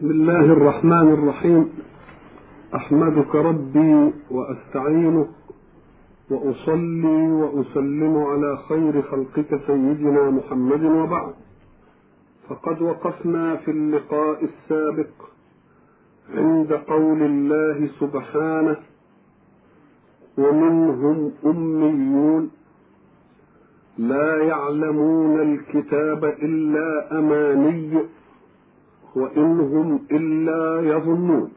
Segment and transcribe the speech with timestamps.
[0.00, 1.68] بسم الله الرحمن الرحيم.
[2.74, 5.28] أحمدك ربي وأستعينك
[6.30, 11.34] وأصلي وأسلم على خير خلقك سيدنا محمد وبعد.
[12.48, 15.14] فقد وقفنا في اللقاء السابق
[16.34, 18.76] عند قول الله سبحانه
[20.38, 22.50] ومنهم أميون
[23.98, 28.19] لا يعلمون الكتاب إلا أماني
[29.16, 31.50] وإن هم إلا يظنون.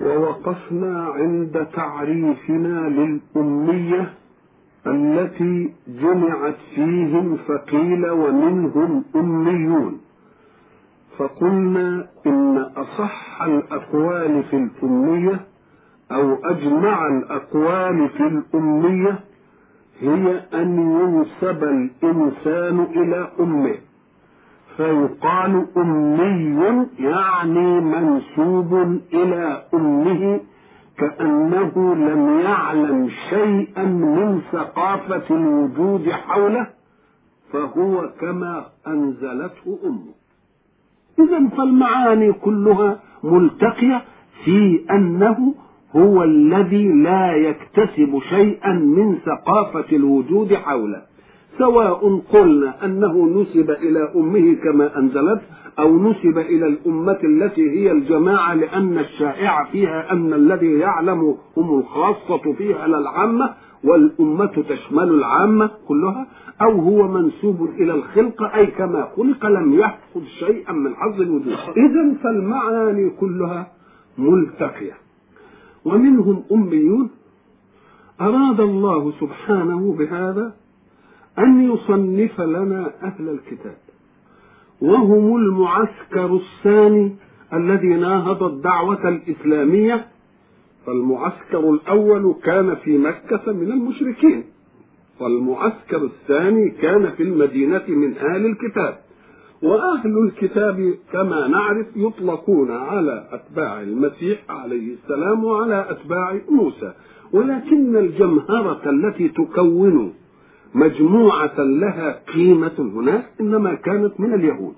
[0.00, 4.12] ووقفنا عند تعريفنا للأمية
[4.86, 10.00] التي جمعت فيهم فقيل ومنهم أميون.
[11.18, 15.40] فقلنا إن أصح الأقوال في الأمية
[16.12, 19.18] أو أجمع الأقوال في الأمية
[20.00, 23.74] هي أن ينسب الإنسان إلى أمه.
[24.78, 30.40] فيقال أمي يعني منسوب إلى أمه
[30.98, 36.66] كأنه لم يعلم شيئا من ثقافة الوجود حوله
[37.52, 40.14] فهو كما أنزلته أمه.
[41.18, 44.02] إذا فالمعاني كلها ملتقية
[44.44, 45.54] في أنه
[45.96, 51.07] هو الذي لا يكتسب شيئا من ثقافة الوجود حوله.
[51.58, 55.40] سواء قلنا أنه نسب إلى أمه كما أنزلت
[55.78, 62.52] أو نسب إلى الأمة التي هي الجماعة لأن الشائع فيها أن الذي يعلم هم الخاصة
[62.52, 66.26] فيها لا العامة والأمة تشمل العامة كلها
[66.62, 71.52] أو هو منسوب إلى الخلقة أي كما خلق لم يحفظ شيئا من حظ الوجود.
[71.76, 73.72] إذا فالمعاني كلها
[74.18, 74.94] ملتقية.
[75.84, 77.10] ومنهم أميون.
[78.20, 80.54] أراد الله سبحانه بهذا
[81.38, 83.76] أن يصنف لنا أهل الكتاب
[84.80, 87.16] وهم المعسكر الثاني
[87.52, 90.06] الذي ناهض الدعوة الإسلامية
[90.86, 94.44] فالمعسكر الأول كان في مكة من المشركين
[95.20, 98.98] والمعسكر الثاني كان في المدينة من أهل الكتاب
[99.62, 106.92] وأهل الكتاب كما نعرف يطلقون على أتباع المسيح عليه السلام وعلى أتباع موسى
[107.32, 110.14] ولكن الجمهرة التي تكون
[110.74, 114.74] مجموعة لها قيمة هناك إنما كانت من اليهود.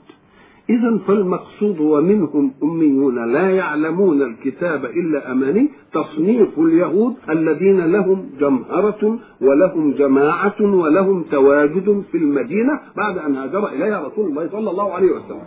[0.71, 9.93] إذا فالمقصود ومنهم أميون لا يعلمون الكتاب إلا أماني تصنيف اليهود الذين لهم جمهرة ولهم
[9.93, 15.43] جماعة ولهم تواجد في المدينة بعد أن هاجر إليها رسول الله صلى الله عليه وسلم.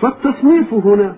[0.00, 1.16] فالتصنيف هنا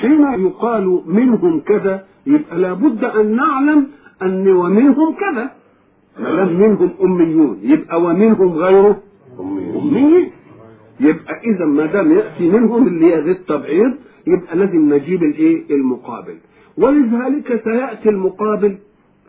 [0.00, 3.86] حين يقال منهم كذا يبقى لابد أن نعلم
[4.22, 5.50] أن ومنهم كذا.
[6.18, 7.58] ما دام منهم أميون.
[7.62, 9.02] يبقى ومنهم غيره؟
[9.40, 10.30] أميين
[11.00, 13.94] يبقى إذا ما دام يأتي منهم اللي هي التبعيض
[14.26, 16.34] يبقى لازم نجيب الإيه؟ المقابل.
[16.78, 18.76] ولذلك سيأتي المقابل.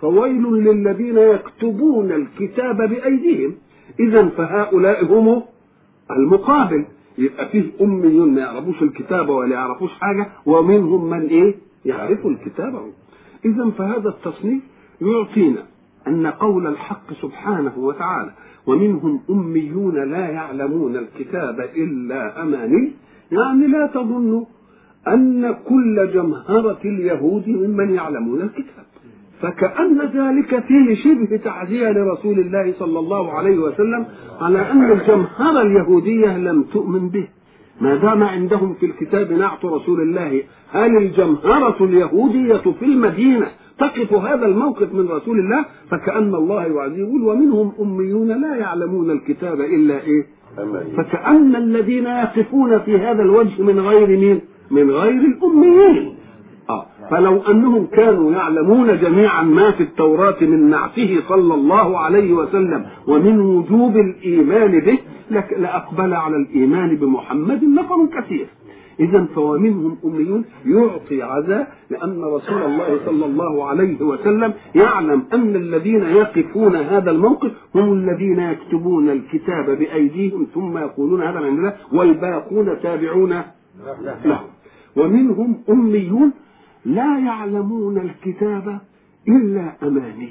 [0.01, 3.55] فويل للذين يكتبون الكتاب بأيديهم.
[3.99, 5.41] إذا فهؤلاء هم
[6.11, 6.85] المقابل.
[7.17, 11.55] يبقى فيه أميون ما يعرفوش الكتاب ولا يعرفوش حاجة ومنهم من إيه؟
[11.85, 12.81] يعرفوا الكتاب.
[13.45, 14.61] إذا فهذا التصنيف
[15.01, 15.63] يعطينا
[16.07, 18.31] أن قول الحق سبحانه وتعالى
[18.67, 22.91] ومنهم أميون لا يعلمون الكتاب إلا أماني
[23.31, 24.45] يعني لا تظنوا
[25.07, 28.85] أن كل جمهرة اليهود ممن يعلمون الكتاب.
[29.41, 34.05] فكأن ذلك فيه شبه تعزية لرسول الله صلى الله عليه وسلم
[34.41, 37.27] على أن الجمهرة اليهودية لم تؤمن به.
[37.81, 43.47] ما دام عندهم في الكتاب نعت رسول الله هل الجمهرة اليهودية في المدينة
[43.83, 49.61] تقف هذا الموقف من رسول الله فكأن الله يعزيه يقول ومنهم أميون لا يعلمون الكتاب
[49.61, 50.25] إلا إيه؟
[50.97, 54.39] فكأن الذين يقفون في هذا الوجه من غير مين؟
[54.71, 56.15] من غير الأميين
[56.69, 56.85] آه.
[57.11, 63.39] فلو أنهم كانوا يعلمون جميعا ما في التوراة من نعته صلى الله عليه وسلم ومن
[63.39, 64.97] وجوب الإيمان به
[65.57, 68.47] لأقبل على الإيمان بمحمد نفر كثير.
[68.99, 76.03] إذا فومنهم أميون يعطي عزاء لأن رسول الله صلى الله عليه وسلم يعلم أن الذين
[76.03, 83.41] يقفون هذا الموقف هم الذين يكتبون الكتاب بأيديهم ثم يقولون هذا من الله والباقون تابعون
[84.25, 84.47] لهم
[84.95, 86.31] ومنهم أميون
[86.85, 88.79] لا يعلمون الكتاب
[89.27, 90.29] إلا أماني.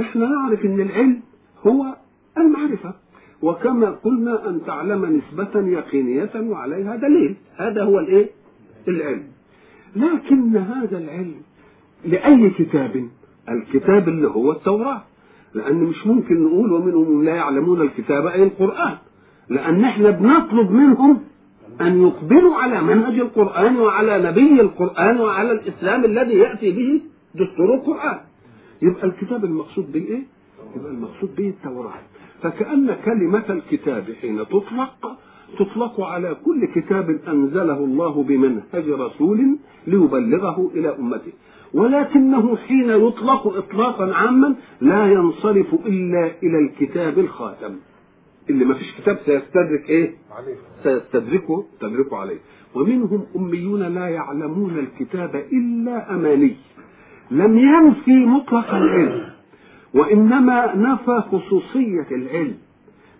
[0.00, 1.20] إحنا نعرف أن العلم
[1.66, 1.96] هو
[2.38, 2.94] المعرفة.
[3.42, 7.36] وكما قلنا أن تعلم نسبة يقينية وعليها دليل.
[7.56, 8.30] هذا هو الإيه؟
[8.88, 9.22] العلم.
[9.96, 11.34] لكن هذا العلم
[12.04, 13.08] لأي كتاب؟
[13.48, 15.02] الكتاب اللي هو التوراة.
[15.54, 18.96] لأن مش ممكن نقول ومنهم لا يعلمون الكتاب أي القرآن.
[19.48, 21.20] لأن إحنا بنطلب منهم
[21.80, 27.00] أن يقبلوا على منهج القرآن وعلى نبي القرآن وعلى الإسلام الذي يأتي به
[27.34, 28.18] دستور القرآن.
[28.82, 30.22] يبقى الكتاب المقصود به إيه؟
[30.76, 31.92] يبقى المقصود به التوراة.
[32.42, 35.18] فكأن كلمة الكتاب حين تطلق
[35.58, 41.32] تطلق على كل كتاب أنزله الله بمنهج رسول ليبلغه إلى أمته.
[41.74, 47.76] ولكنه حين يطلق إطلاقا عاما لا ينصرف إلا إلى الكتاب الخاتم.
[48.50, 50.56] اللي ما فيش كتاب سيستدرك إيه؟ عليه.
[50.82, 52.38] سيستدركه تدركه عليه.
[52.74, 56.56] ومنهم أميون لا يعلمون الكتاب إلا أماني.
[57.30, 59.30] لم ينفي مطلق العلم
[59.94, 62.54] وإنما نفى خصوصية العلم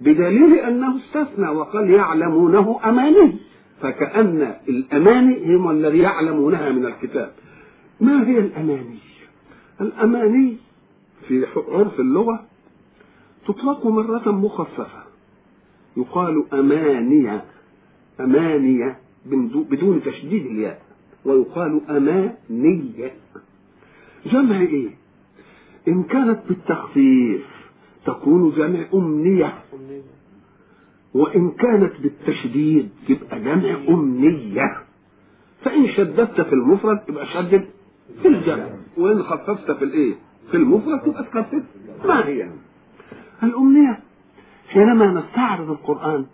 [0.01, 3.37] بدليل أنه استثنى وقال يعلمونه أماني
[3.81, 7.33] فكأن الأماني هم الذي يعلمونها من الكتاب.
[8.01, 8.99] ما هي الأماني؟
[9.81, 10.57] الأماني
[11.29, 12.45] في عرف اللغة
[13.47, 15.03] تطلق مرة مخففة
[15.97, 17.45] يقال أمانية
[18.21, 18.99] أمانية
[19.71, 20.83] بدون تشديد الياء
[21.25, 23.13] ويقال أمانية.
[24.27, 25.00] جمع إيه؟
[25.89, 27.47] إن كانت بالتخفيف
[28.07, 29.53] تكون جمع أمنية.
[31.15, 34.83] وإن كانت بالتشديد تبقى جمع أمنية.
[35.65, 37.65] فإن شددت في المفرد يبقى شدد
[38.23, 38.67] في الجمع.
[38.97, 40.15] وإن خففت في الإيه؟
[40.51, 41.63] في المفرد تبقى تخفف.
[42.05, 42.51] ما هي؟
[43.43, 44.01] الأمنية.
[44.69, 46.27] حينما نستعرض القرآن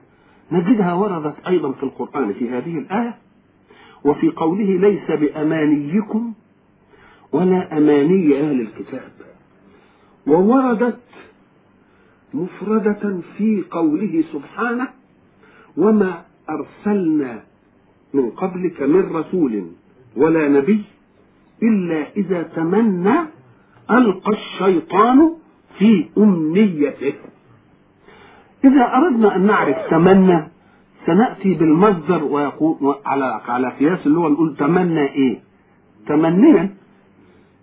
[0.52, 3.18] نجدها وردت أيضا في القرآن في هذه الآية.
[4.04, 6.32] وفي قوله ليس بأمانيكم
[7.32, 9.10] ولا أماني أهل الكتاب
[10.26, 11.00] ووردت
[12.34, 14.88] مفردة في قوله سبحانه
[15.76, 17.42] وما أرسلنا
[18.14, 19.66] من قبلك من رسول
[20.16, 20.82] ولا نبي
[21.62, 23.14] إلا إذا تمنى
[23.90, 25.32] ألقى الشيطان
[25.78, 27.14] في أمنيته
[28.64, 30.48] إذا أردنا أن نعرف تمنى
[31.06, 35.38] سنأتي بالمصدر ويقول على على قياس اللي هو نقول تمنى إيه؟
[36.06, 36.74] تمنيا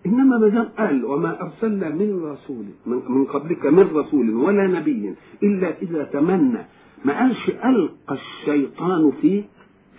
[0.05, 5.13] إنما ما دام قال وما أرسلنا من رسول من, قبلك من رسول ولا نبي
[5.44, 6.59] إلا إذا تمنى
[7.05, 9.44] ما قالش ألقى الشيطان في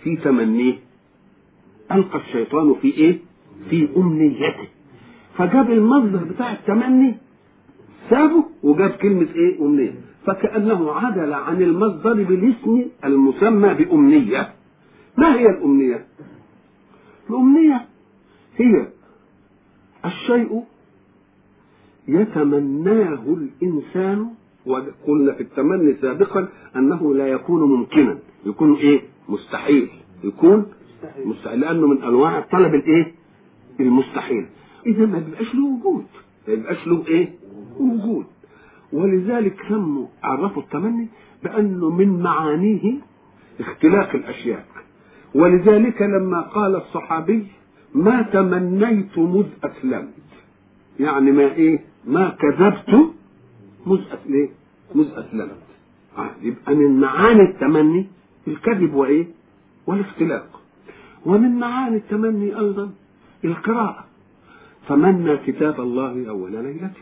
[0.03, 0.75] في تمنيه
[1.93, 3.19] ألقى الشيطان في إيه؟
[3.71, 4.69] في أمنيته
[5.39, 7.15] فجاب المصدر بتاع التمني
[8.11, 9.95] سابه وجاب كلمة إيه؟ أمنية
[10.27, 14.49] فكأنه عدل عن المصدر بالاسم المسمى بأمنية
[15.19, 16.07] ما هي الأمنية؟
[17.31, 17.87] الأمنية
[18.57, 18.87] هي
[20.05, 20.63] الشيء
[22.09, 24.29] يتمناه الإنسان
[24.67, 28.19] وقلنا في التمني سابقا أنه لا يكون ممكنا.
[28.47, 29.89] يكون إيه؟ مستحيل.
[30.25, 30.67] يكون
[31.25, 31.61] مستحيل.
[31.61, 33.13] لأنه من أنواع الطلب الإيه؟
[33.81, 34.47] المستحيل.
[34.87, 36.05] إذا ما بيبقاش له وجود.
[36.49, 37.29] ما بيبقاش له إيه؟
[37.81, 38.27] وجود.
[38.93, 41.09] ولذلك سموا عرفوا التمني
[41.45, 42.93] بأنه من معانيه
[43.61, 44.67] اختلاف الأشياء.
[45.35, 47.47] ولذلك لما قال الصحابي
[47.95, 50.15] ما تمنيت مذ أسلمت.
[51.01, 53.11] يعني ما إيه؟ ما كذبت
[53.87, 54.51] مذ أسلمت
[54.95, 55.65] مذ أسلمت.
[56.19, 58.07] آه يبقى من معاني التمني
[58.49, 59.27] الكذب وإيه؟
[59.87, 60.61] والاختلاق.
[61.27, 62.91] ومن معاني التمني أيضا
[63.45, 64.05] القراءة.
[64.89, 66.93] تمنى كتاب الله أول ليلة.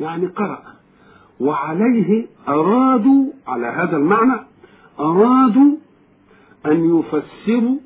[0.00, 0.62] يعني قرأ.
[1.40, 4.40] وعليه أرادوا على هذا المعنى
[5.00, 5.76] أرادوا
[6.66, 7.78] أن يفسروا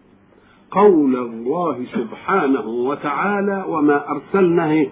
[0.71, 4.87] قول الله سبحانه وتعالى وما أرسلنا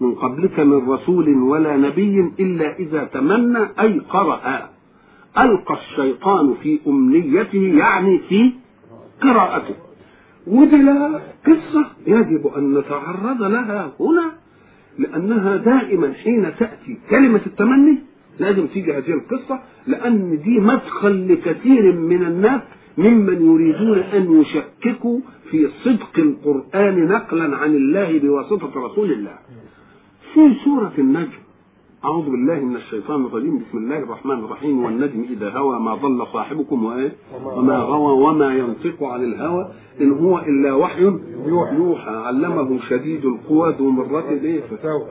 [0.00, 4.70] من قبلك من رسول ولا نبي إلا إذا تمنى أي قرأ.
[5.38, 8.52] ألقى الشيطان في أمنيته يعني في
[9.22, 9.74] قراءته.
[10.46, 14.32] ودي لها قصة يجب أن نتعرض لها هنا
[14.98, 17.98] لأنها دائما حين تأتي كلمة التمني
[18.40, 22.60] لازم تيجي هذه القصة لأن دي مدخل لكثير من الناس
[22.98, 25.20] ممن يريدون أن يشككوا
[25.50, 29.38] في صدق القرآن نقلا عن الله بواسطة رسول الله.
[30.34, 31.38] في سورة النجم
[32.04, 33.58] أعوذ بالله من الشيطان الرجيم.
[33.58, 34.84] بسم الله الرحمن الرحيم.
[34.84, 37.12] والنجم إذا هوى ما ضل صاحبكم وإيه؟
[37.44, 39.68] وما غوى وما ينطق عن الهوى.
[40.00, 41.02] إن هو إلا وحي
[41.46, 42.10] يوحى.
[42.10, 44.60] علمه شديد القوى ذو مرة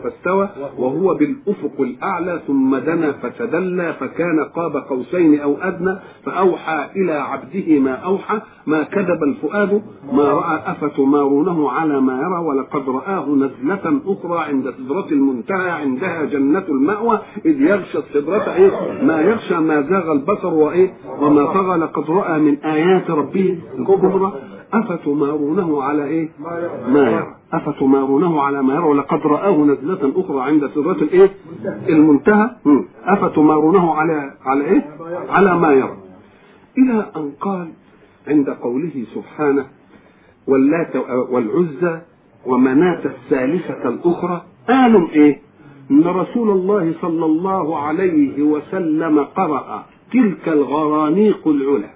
[0.03, 7.79] فاستوى وهو بالأفق الأعلى ثم دنا فتدلى فكان قاب قوسين أو أدنى فأوحى إلى عبده
[7.79, 8.41] ما أوحى.
[8.67, 9.81] ما كذب الفؤاد.
[10.13, 12.39] ما رأى أفتمارونه على ما يرى.
[12.47, 15.69] ولقد رآه نزلة أخرى عند سدرة المنتهى.
[15.69, 21.77] عندها جنة المأوى إذ يغشى السدرة إيه؟ ما يغشى ما زاغ البصر وإيه؟ وما طغى
[21.77, 23.57] لقد رأى من آيات ربه.
[23.79, 24.33] الكبرى
[24.73, 26.29] أفتمارونه على إيه؟
[26.87, 27.35] ما يرى.
[27.53, 28.83] أفتمارونه على ما يرى.
[28.83, 31.31] ولقد رآه نزلة أخرى عند سدرة الإيه؟
[31.89, 32.49] المنتهى.
[33.05, 34.85] أفتمارونه على على إيه؟
[35.29, 35.97] على ما يرى.
[36.77, 37.67] إلى أن قال
[38.27, 39.65] عند قوله سبحانه
[40.47, 40.95] واللات
[41.29, 42.01] والعزى
[42.45, 45.39] ومناة الثالثة الأخرى قالوا إيه؟
[45.91, 51.89] إن رسول الله صلى الله عليه وسلم قرأ تلك الغرانيق العلا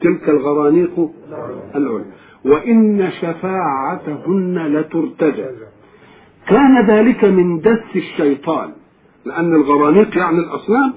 [0.00, 1.10] تلك الغرانيق
[1.74, 2.04] العلا
[2.44, 5.46] وإن شفاعتهن لترتجى.
[6.48, 8.70] كان ذلك من دس الشيطان.
[9.26, 10.92] لأن الغرانيق يعني الأصنام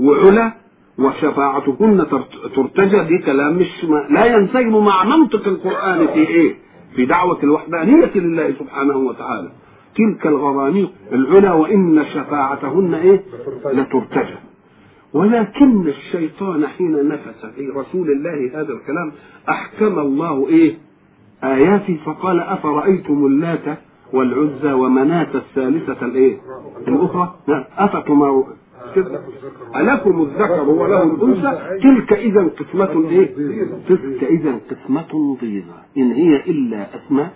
[0.00, 0.52] وعلا
[0.98, 2.06] وشفاعتهن
[2.56, 6.54] ترتجى دي كلام مش لا ينسجم مع منطق القرآن في إيه؟
[6.96, 9.50] في دعوة الوحدانية لله سبحانه وتعالى.
[9.96, 13.22] تلك الغرانيق العلا وإن شفاعتهن إيه؟
[13.72, 14.36] لترتجى
[15.14, 19.12] ولكن الشيطان حين نفس في رسول الله هذا الكلام
[19.48, 20.74] أحكم الله إيه؟
[21.44, 23.78] آياته فقال أفرأيتم اللات
[24.12, 26.38] والعزى ومناة الثالثة الإيه؟
[26.88, 27.34] الأخرى
[28.86, 29.20] أفتما
[29.76, 33.34] ألكم الذكر وله الأنثى؟ تلك إذا قسمة إيه؟
[33.88, 35.78] تلك إذا قسمة ضيزى.
[35.96, 37.32] إن هي إلا أسماء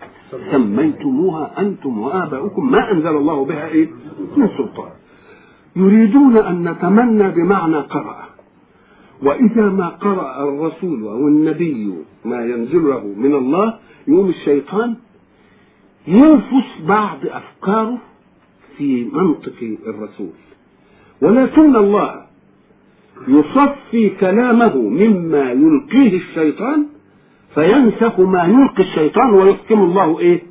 [0.52, 2.70] سميتموها أنتم وآباؤكم.
[2.70, 3.88] ما أنزل الله بها إيه؟
[4.36, 4.90] من سلطان.
[5.76, 8.30] يريدون أن نتمنى بمعنى قرأ.
[9.22, 13.78] وإذا ما قرأ الرسول أو النبي ما ينزل له من الله
[14.08, 14.96] يوم الشيطان
[16.06, 17.98] ينفس بعض أفكاره
[18.76, 20.32] في منطق الرسول.
[21.22, 22.20] ولكن الله
[23.28, 26.86] يصفي كلامه مما يلقيه الشيطان
[27.54, 30.42] فينسخ ما يلقي الشيطان ويحكم الله إيه؟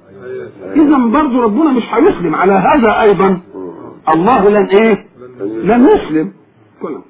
[0.76, 2.36] إذا برضه ربنا مش هيسلم.
[2.36, 3.42] على هذا أيضا
[4.10, 5.06] الله لن إيه؟
[5.42, 6.32] لن يسلم.
[6.82, 7.02] كلام.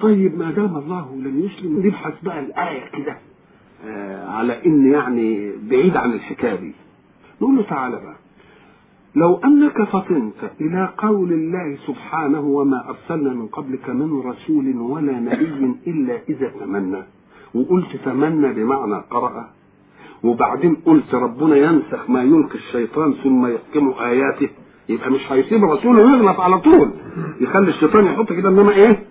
[0.00, 3.16] طيب ما دام الله لم يسلم نبحث بقى الآية كده.
[3.86, 6.72] آه على إن يعني بعيد عن الحكاية دي.
[7.40, 8.16] نقول له تعالى بقى.
[9.16, 15.74] لو أنك فطنت إلى قول الله سبحانه وما أرسلنا من قبلك من رسول ولا نبي
[15.86, 17.02] إلا إذا تمنى.
[17.54, 19.48] وقلت تمنى بمعنى قرأ.
[20.24, 24.48] وبعدين قلت ربنا ينسخ ما يلقي الشيطان ثم يحكم آياته.
[24.88, 26.90] يبقى مش هيسيب الرسول ويغلط على طول.
[27.40, 29.02] يخلي الشيطان يحط كده إنما إيه؟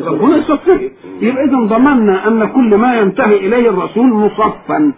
[0.00, 0.90] ربنا يصفيه.
[1.20, 4.92] يبقى اذا ضمننا أن كل ما ينتهي إليه الرسول مصفا.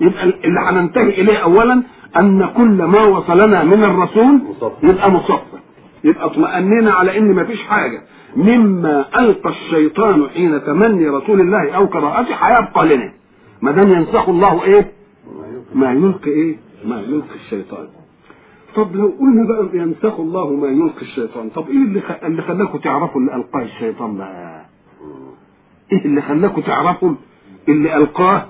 [0.00, 1.82] يبقى اللي هننتهي إليه اولا
[2.20, 4.40] أن كل ما وصلنا من الرسول
[4.82, 5.58] يبقى مصفا
[6.04, 8.02] يبقى اطمأننا على إن مفيش حاجة.
[8.36, 13.12] مما ألقى الشيطان حين تمني رسول الله أو قراءته هيبقى لنا.
[13.62, 14.92] ما دام ينسخ الله إيه؟
[15.74, 17.86] ما يلقي إيه؟ ما يلقي الشيطان.
[18.76, 22.10] طب لو قلنا بقى ينسخ الله ما يلقي الشيطان طب إيه اللي خ...
[22.24, 24.64] اللي خلاكم تعرفوا اللي ألقاه الشيطان بقى؟
[25.92, 27.12] إيه اللي خلاكم تعرفوا
[27.68, 28.46] اللي ألقاه؟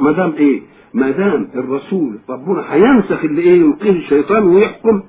[0.00, 0.62] ما دام إيه؟
[0.94, 5.02] ما دام الرسول ربنا هينسخ اللي إيه يلقيه الشيطان ويحكم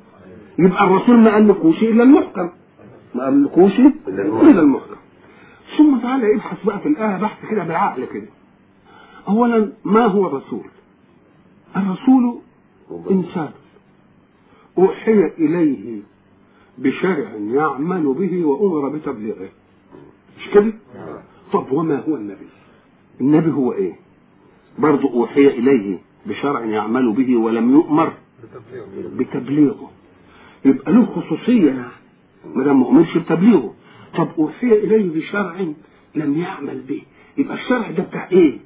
[0.59, 2.49] يبقى الرسول ما قالكوش إلا المحكم.
[3.15, 4.95] ما قالكوش إلا المحكم.
[5.77, 8.27] ثم تعالى ابحث بقى في الآية بحث كده بالعقل كده.
[9.27, 10.63] اولا ما هو الرسول؟
[11.77, 12.39] الرسول
[13.11, 13.49] إنسان.
[14.77, 16.01] أوحي إليه
[16.77, 19.49] بشرع يعمل به وأمر بتبليغه.
[20.37, 20.73] مش كده؟
[21.53, 22.47] طب وما هو النبي؟
[23.21, 23.93] النبي هو إيه؟
[24.79, 28.13] برضه أوحي إليه بشرع يعمل به ولم يؤمر
[29.17, 29.91] بتبليغه.
[30.65, 31.87] يبقى له خصوصية
[32.55, 33.73] ما دام ما امرش بتبليغه.
[34.17, 35.55] طب أوحي إليه بشرع
[36.15, 37.01] لم يعمل به.
[37.37, 38.57] يبقى الشرع ده بتاع إيه؟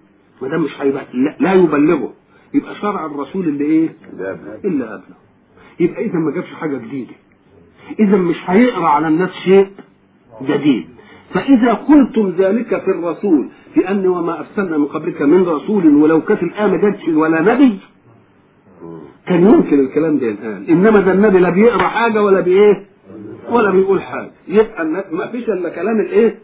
[0.42, 2.14] ما دام مش هيبقى لا, لا يبلغه.
[2.54, 3.96] يبقى شرع الرسول اللي إيه؟
[4.66, 5.16] إلا قبله
[5.80, 7.14] يبقى إذا ما جابش حاجة جديدة.
[8.00, 9.68] إذا مش هيقرأ على الناس شيء
[10.42, 10.86] جديد.
[11.34, 16.44] فإذا قلتم ذلك في الرسول في ان وما أرسلنا من قبلك من رسول ولو كانت
[16.44, 17.80] الآية ما ولا نبي
[19.28, 22.86] كان يمكن الكلام ده ينقال إنما ده النبي لا بيقرأ حاجة ولا بإيه؟
[23.52, 24.32] ولا بيقول حاجة.
[24.48, 26.40] يبقى ما فيش إلا كلام الإيه؟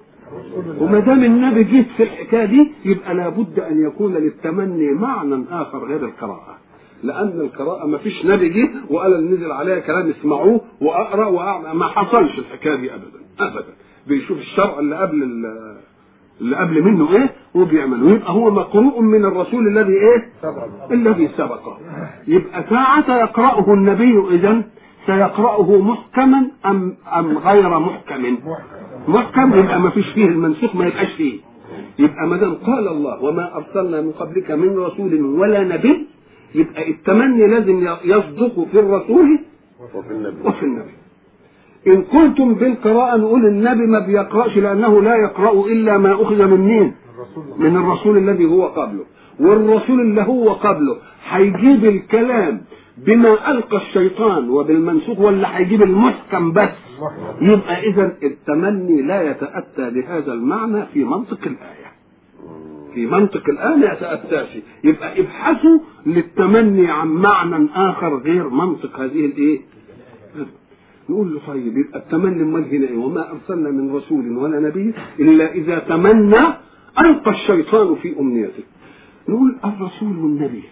[0.79, 6.05] وما دام النبي جيت في الحكاية دي يبقى لابد أن يكون للتمني معنى آخر غير
[6.05, 6.57] القراءة.
[7.03, 11.71] لأن القراءة ما فيش نبي جه وقال نزل عليها كلام اسمعوه وأقرأ وأعمل.
[11.71, 13.19] ما حصلش الحكاية دي ابدا.
[13.39, 13.73] ابدا.
[14.07, 15.23] بيشوف الشرع اللي قبل
[16.41, 20.29] اللي قبل منه إيه؟ وبيعمل ويبقى هو مقروء من الرسول الذي إيه.
[20.91, 21.77] الذي سبقه.
[22.27, 24.61] يبقى ساعة يقرأه النبي اذا
[25.05, 28.37] سيقرأه محكما أم أم غير محكم؟
[29.07, 29.53] محكم.
[29.59, 31.39] يبقى ما فيش فيه المنسوخ ما يبقاش فيه.
[31.99, 36.07] يبقى ما دام قال الله وما أرسلنا من قبلك من رسول ولا نبي
[36.55, 39.39] يبقى التمني لازم يصدق في الرسول
[39.95, 40.47] وفي النبي.
[40.47, 40.91] وفي النبي.
[41.87, 46.93] إن كنتم بالقراءة نقول النبي ما بيقرأش لأنه لا يقرأ إلا ما أخذ من مين؟
[47.57, 49.03] من الرسول الذي هو قبله
[49.39, 50.97] والرسول اللي هو قبله
[51.29, 52.61] هيجيب الكلام
[52.97, 56.69] بما ألقى الشيطان وبالمنسوخ ولا هيجيب المحكم بس
[57.41, 61.91] يبقى إذا التمني لا يتأتى بهذا المعنى في منطق الآية
[62.93, 69.61] في منطق الآن يتأتاشي يبقى ابحثوا للتمني عن معنى آخر غير منطق هذه الإيه؟
[71.09, 75.51] نقول له طيب يبقى التمني امال هنا إيه؟ وما أرسلنا من رسول ولا نبي إلا
[75.53, 76.39] إذا تمنى
[76.99, 78.63] ألقى الشيطان في أمنيته.
[79.29, 80.63] نقول الرسول والنبي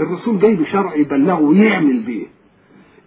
[0.00, 2.26] الرسول جاي بشرع يبلغه ويعمل بيه.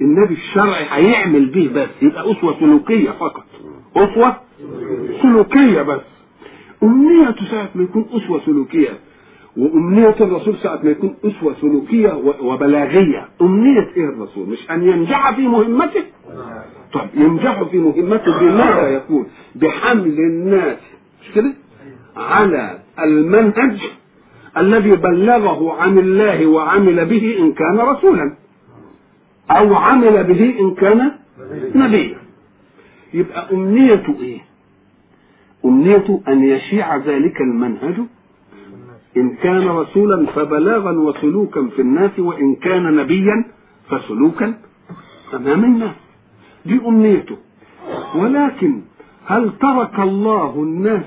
[0.01, 3.45] النبي الشرعي هيعمل بيه بس يبقى أسوة سلوكية فقط.
[3.95, 4.37] أسوة
[5.21, 6.01] سلوكية بس.
[6.83, 8.89] أمنيته ساعة ما يكون أسوة سلوكية
[9.57, 13.27] وأمنية الرسول ساعة ما يكون أسوة سلوكية وبلاغية.
[13.41, 16.03] أمنية إيه الرسول؟ مش أن ينجح في مهمته؟
[16.93, 20.77] طب ينجح في مهمته بماذا يكون بحمل الناس.
[21.21, 21.53] مش كده؟
[22.17, 23.77] على المنهج
[24.57, 28.33] الذي بلغه عن الله وعمل به إن كان رسولا.
[29.51, 31.11] أو عمل به إن كان
[31.75, 32.17] نبيا.
[33.13, 34.39] يبقى أمنيته إيه؟
[35.65, 37.95] أمنيته أن يشيع ذلك المنهج
[39.17, 43.45] إن كان رسولا فبلاغا وسلوكا في الناس وإن كان نبيا
[43.89, 44.53] فسلوكا
[45.33, 45.95] أمام الناس.
[46.65, 47.37] دي أمنيته.
[48.15, 48.81] ولكن
[49.25, 51.05] هل ترك الله الناس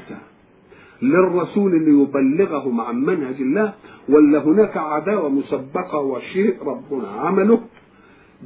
[1.03, 3.73] للرسول ليبلغهم عن منهج الله؟
[4.09, 7.61] ولا هناك عداوة مسبقة وشيء ربنا عمله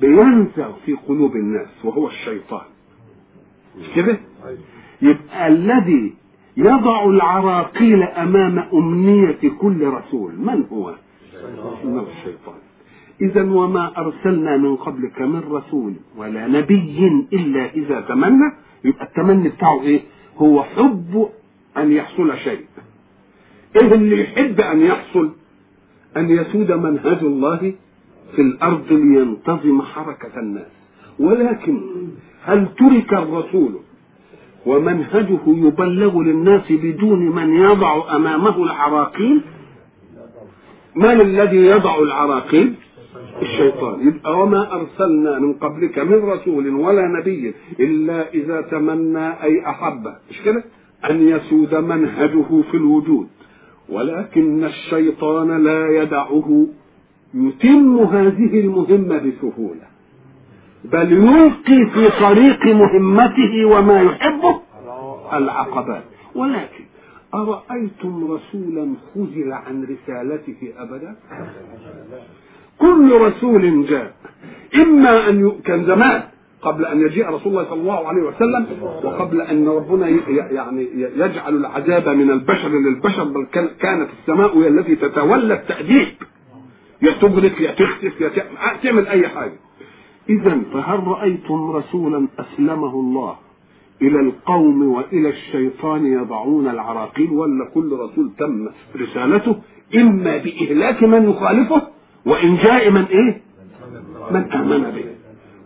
[0.00, 2.64] بينزع في قلوب الناس وهو الشيطان.
[3.80, 4.18] مش كده؟
[5.02, 6.14] يبقى الذي
[6.56, 10.32] يضع العراقيل أمام أمنية كل رسول.
[10.38, 10.94] من هو؟
[11.84, 12.54] انه الشيطان؟
[13.20, 18.52] اذا وما أرسلنا من قبلك من رسول ولا نبي إلا إذا تمنى.
[18.84, 20.00] يبقى التمني بتاعه إيه؟
[20.36, 21.28] هو حب
[21.76, 22.64] أن يحصل شيء.
[23.76, 25.30] إيه اللي يحب أن يحصل؟
[26.16, 27.74] أن يسود منهج الله
[28.36, 30.70] في الأرض لينتظم حركة الناس.
[31.18, 31.80] ولكن
[32.44, 33.72] هل ترك الرسول
[34.66, 39.40] ومنهجه يبلغ للناس بدون من يضع أمامه العراقيل.
[40.96, 42.74] من الذي يضع العراقيل؟
[43.42, 44.08] الشيطان.
[44.08, 50.06] يبقى وما أرسلنا من قبلك من رسول ولا نبي إلا إذا تمنى أي أحب.
[50.30, 50.64] مش كده؟
[51.10, 53.28] أن يسود منهجه في الوجود.
[53.88, 56.66] ولكن الشيطان لا يدعه.
[57.34, 59.89] يتم هذه المهمة بسهولة.
[60.84, 64.60] بل يلقي في طريق مهمته وما يحبه
[65.32, 66.02] العقبات.
[66.34, 66.84] ولكن
[67.34, 71.16] أرأيتم رسولا خذل عن رسالته أبدا؟
[72.78, 74.14] كل رسول جاء
[74.74, 75.52] إما أن ي...
[75.64, 76.22] كان زمان
[76.62, 78.66] قبل أن يجيء رسول الله صلى الله عليه وسلم
[79.04, 80.08] وقبل أن ربنا.
[80.28, 83.46] يعني يجعل العذاب من البشر للبشر بل
[83.80, 86.08] كانت السماء هي التي تتولى التأديب.
[87.02, 88.30] يا تغرق يا تخسف يا
[88.82, 89.58] تعمل أي حاجة.
[90.30, 93.36] إذا فهل رأيتم رسولا أسلمه الله
[94.02, 99.56] إلى القوم وإلى الشيطان يضعون العراقيل ولا كل رسول تم رسالته
[99.96, 101.82] إما بإهلاك من يخالفه
[102.26, 103.42] وإن جاء من إيه؟
[104.30, 105.04] من آمن به.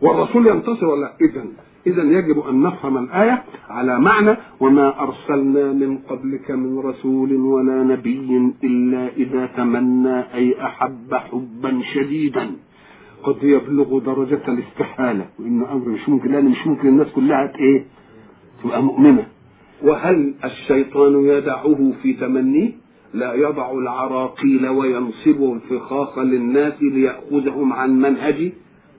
[0.03, 1.44] والرسول ينتصر ولا؟ إذا
[1.87, 8.53] إذا يجب أن نفهم الآية على معنى وما أرسلنا من قبلك من رسول ولا نبي
[8.64, 12.50] إلا إذا تمنى أي أحب حبا شديدا.
[13.24, 15.26] قد يبلغ درجة الاستحالة.
[15.38, 17.84] وإن أمر مش ممكن لأن مش ممكن الناس كلها إيه؟
[18.64, 19.26] تبقى مؤمنة.
[19.82, 22.70] وهل الشيطان يدعه في تمنيه
[23.14, 28.52] لا يضع العراقيل وينصب الفخاخ للناس ليأخذهم عن منهج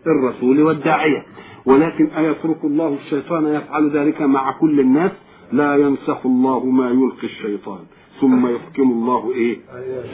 [0.08, 1.26] الرسول والداعية.
[1.66, 5.12] ولكن أيترك الله الشيطان يفعل ذلك مع كل الناس؟
[5.52, 7.80] لا ينسخ الله ما يلقي الشيطان.
[8.22, 9.58] ثم يحكم الله إيه؟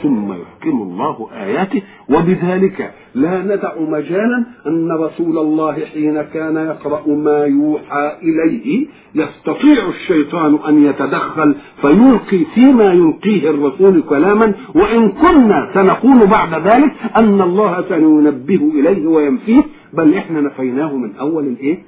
[0.02, 7.38] ثم يحكم الله آياته وبذلك لا ندع مجالا أن رسول الله حين كان يقرأ ما
[7.44, 16.54] يوحى إليه يستطيع الشيطان أن يتدخل فيلقي فيما يلقيه الرسول كلاما وإن كنا سنقول بعد
[16.54, 19.62] ذلك أن الله سينبه إليه وينفيه
[19.92, 21.78] بل إحنا نفيناه من أول الإيه؟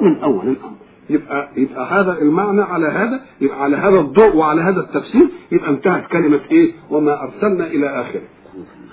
[0.00, 0.79] من أول الأمر.
[1.10, 6.06] يبقى يبقى هذا المعنى على هذا يبقى على هذا الضوء وعلى هذا التفسير يبقى انتهت
[6.06, 8.22] كلمة إيه؟ وما أرسلنا إلى آخره.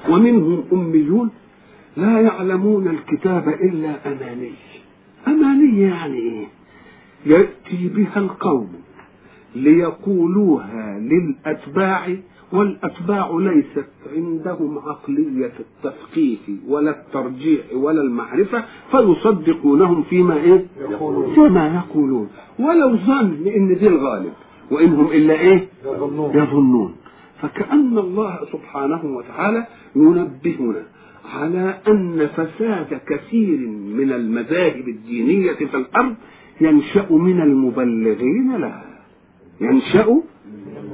[0.10, 1.30] ومنهم أميون
[1.98, 4.52] لا يعلمون الكتاب إلا أماني.
[5.28, 6.46] أماني يعني إيه؟
[7.26, 8.74] يأتي بها القوم
[9.56, 12.16] ليقولوها للأتباع
[12.54, 21.34] والأتباع ليست عندهم عقلية التفقيه ولا الترجيح ولا المعرفة فيصدقونهم فيما إيه؟ يقولون.
[21.36, 22.30] فيما يقولون
[22.60, 24.34] ولو ظن إن دي الغالب
[24.72, 26.96] وإنهم إلا إيه؟ يظنون, يظنون.
[27.42, 30.84] فكأن الله سبحانه وتعالى ينبهنا
[31.36, 33.58] على أن فساد كثير
[33.98, 36.16] من المذاهب الدينية في الأرض
[36.62, 38.86] ينشأ من المبلغين لها
[39.62, 40.22] ينشأ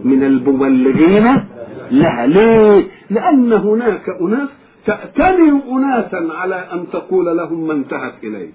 [0.04, 1.46] من المبلغين
[1.92, 4.50] لها ليه؟ لأن هناك أناس
[4.86, 8.52] تأتمن اناسا على أن تقول لهم ما انتهت إليه.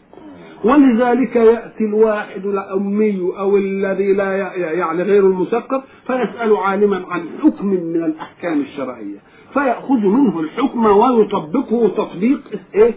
[0.65, 8.05] ولذلك يأتي الواحد الأمي أو الذي لا يعني غير المثقف فيسأل عالما عن حكم من
[8.05, 9.19] الأحكام الشرعية.
[9.55, 12.41] فيأخذ منه الحكم ويطبقه تطبيق
[12.75, 12.95] إيه؟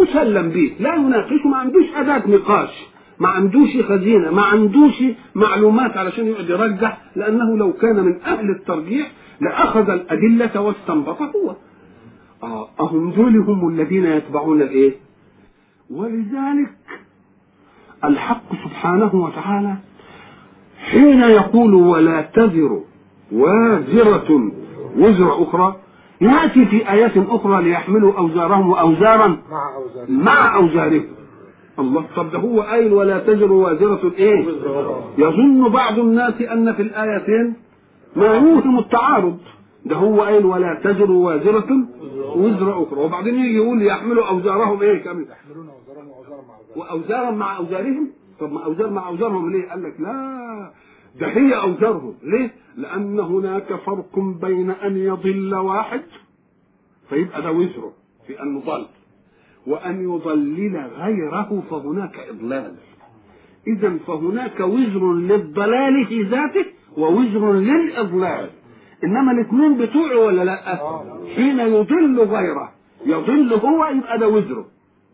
[0.00, 0.72] مسلم به.
[0.80, 2.91] لا يناقشه ما عندوش أداة نقاش.
[3.18, 5.02] ما عندوش خزينة ما عندوش
[5.34, 11.56] معلومات علشان يقعد يرجح لأنه لو كان من أهل الترجيح لأخذ الأدلة واستنبط هو.
[12.42, 14.94] آه أهم دول هم الذين يتبعون الإيه؟
[15.90, 16.74] ولذلك
[18.04, 19.76] الحق سبحانه وتعالى
[20.90, 22.80] حين يقول ولا تزر
[23.32, 24.52] وازرة
[24.96, 25.76] وزر أخرى
[26.20, 29.36] يأتي في آيات أخرى ليحملوا أوزارهم وأوزارا
[30.08, 31.04] مع أوزارهم.
[31.78, 34.46] الله طب ده هو قايل ولا تزر وازرة إيه؟
[35.18, 37.54] يظن بعض الناس أن في الآيتين
[38.16, 39.38] ما يوهم التعارض
[39.86, 41.66] ده هو قايل ولا تزر وازرة
[42.36, 43.00] وزر أخرى.
[43.00, 48.08] وبعدين يجي يقول يحملوا أوزارهم إيه كامل يحملون أوزارهم وأوزارا مع أوزار واوزارا مع أوزارهم؟
[48.40, 50.72] طب ما اوزار مع أوزارهم ليه؟ قال لك لا
[51.20, 52.14] ده هي أوزارهم.
[52.22, 56.02] ليه؟ لأن هناك فرق بين أن يضل واحد
[57.08, 57.92] فيبقى ده وزره
[58.26, 58.86] في انه ضل
[59.66, 62.74] وأن يضلل غيره فهناك إضلال.
[63.66, 66.64] إذا فهناك وزر للضلال في ذاته
[66.96, 68.50] ووزر للإضلال.
[69.04, 70.76] إنما الاثنين بتوعه ولا لأ؟
[71.36, 72.72] حين يضل غيره.
[73.06, 74.66] يضل هو يبقى ده وزره.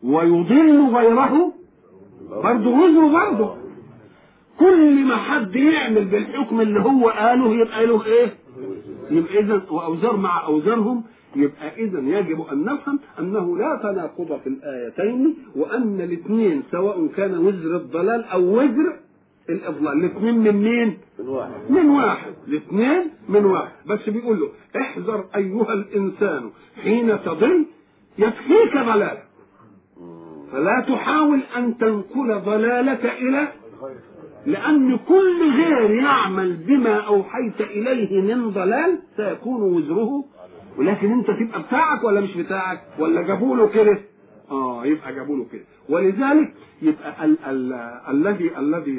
[0.03, 1.53] ويضل غيره
[2.43, 3.55] برضه وزره برضه.
[4.59, 8.35] كل ما حد يعمل بالحكم اللي هو قاله يبقى له إيه؟
[9.11, 11.05] يبقى اذا وأوزار مع أوزارهم
[11.37, 17.77] يبقى اذا يجب أن نفهم أنه لا تناقض في الآيتين وأن الاثنين سواء كان وزر
[17.77, 18.97] الضلال أو وزر
[19.49, 19.93] الإضلال.
[20.05, 21.71] الاثنين من مين؟ من واحد.
[21.71, 22.33] من واحد.
[22.49, 23.73] الاثنين من واحد.
[23.87, 24.49] بس بيقول له
[24.81, 26.51] احذر أيها الإنسان
[26.83, 27.67] حين تضل
[28.19, 29.19] يكفيك ضلال
[30.53, 33.49] فلا تحاول أن تنقل ضلالك إلى
[34.47, 40.25] لأن كل غير يعمل بما أوحيت إليه من ضلال سيكون وزره
[40.79, 43.99] ولكن انت تبقى بتاعك ولا مش بتاعك؟ ولا جابوا له كده
[44.51, 48.99] آه يبقى جابوا له كده ولذلك يبقى ال- ال- الذي الذي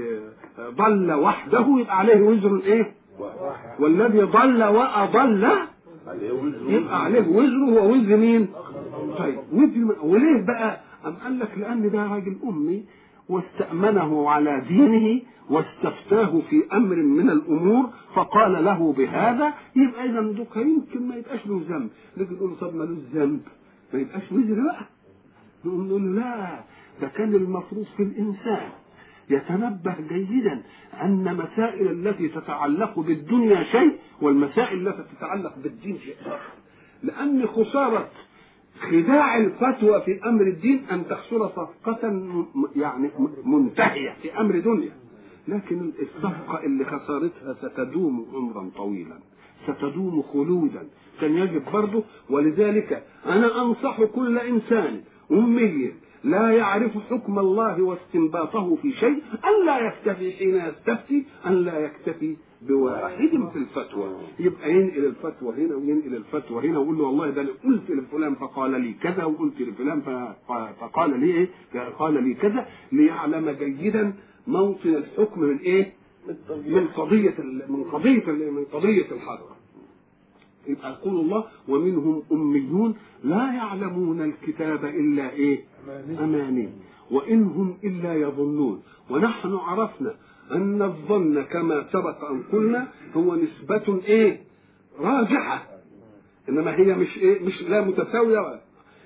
[0.60, 2.92] ضل وحده يبقى عليه وزر إيه؟
[3.80, 5.48] والذي ضل وأضل
[6.32, 8.48] وزر يبقى عليه وزره ووزر مين؟
[9.18, 12.86] طيب وزر وليه بقى؟ أم قال لك لأن ده راجل أمي
[13.30, 21.08] واستأمنه على دينه واستفتاه في أمر من الأمور فقال له بهذا يبقى إذا دوك يمكن
[21.08, 21.89] ما يبقاش له ذنب.
[22.18, 23.42] لكن نقول له طب مالوش ذنب
[23.94, 24.86] ما يبقاش وزر بقى.
[25.65, 26.60] نقول له لا
[27.02, 28.70] ده كان المفروض في الإنسان.
[29.30, 30.62] يتنبه جيدا
[31.04, 36.52] أن مسائل التي تتعلق بالدنيا شيء والمسائل التي تتعلق بالدين شيء آخر.
[37.04, 38.08] لأن خسارة
[38.82, 42.22] خداع الفتوى في أمر الدين أن تخسر صفقة
[42.76, 43.10] يعني
[43.46, 44.92] منتهية في أمر دنيا.
[45.48, 49.20] لكن الصفقة اللي خسارتها ستدوم عمرا طويلا
[49.68, 50.88] ستدوم خلودا
[51.22, 52.04] كان يجب برضه.
[52.30, 55.92] ولذلك أنا أنصح كل إنسان امي
[56.23, 62.36] لا يعرف حكم الله واستنباطه في شيء أن لا يكتفي حين يستفتي أن لا يكتفي
[62.62, 64.10] بواحد في الفتوى.
[64.39, 68.93] يبقى ينقل الفتوى هنا وينقل الفتوى هنا ويقول له والله ده قلت لفلان فقال لي
[68.93, 70.01] كذا وقلت لفلان
[70.79, 71.49] فقال لي إيه؟
[71.99, 74.13] قال لي كذا ليعلم جيدا
[74.47, 75.93] موطن الحكم من إيه؟
[76.67, 77.36] من قضية
[77.69, 79.59] من قضية من قضية الحق
[80.67, 85.63] يبقى يقول الله ومنهم أميون لا يعلمون الكتاب إلا إيه؟
[86.19, 86.69] أماني.
[87.12, 88.82] وإن هم إلا يظنون.
[89.10, 90.13] ونحن عرفنا
[90.52, 94.41] أن الظن كما سبق أن قلنا هو نسبة إيه؟
[95.00, 95.67] راجحة.
[96.50, 98.60] إنما هي مش إيه؟ مش لا متساوية.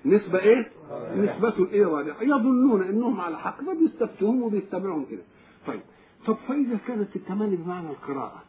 [0.05, 0.71] نسبة إيه؟
[1.15, 2.23] نسبة إيه راجحة.
[2.23, 3.57] يظنون إنهم على حق.
[3.61, 5.23] فبيستفتوهم وبيتبعهم كده.
[5.67, 5.81] طيب.
[6.25, 8.43] طب فإذا كانت التمني بمعنى القراءة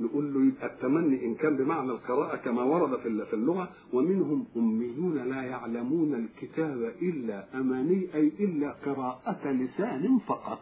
[0.00, 2.98] نقول له يبقى التمني إن كان بمعنى القراءة كما ورد
[3.30, 10.60] في اللغة ومنهم أميون لا يعلمون الكتاب إلا أماني أي إلا قراءة لسان فقط.